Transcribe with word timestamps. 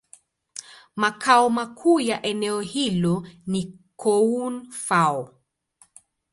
Makao 0.95 1.49
makuu 1.49 1.99
ya 1.99 2.21
eneo 2.29 2.61
hilo 2.61 3.27
ni 3.47 3.79
Koun-Fao. 4.01 5.29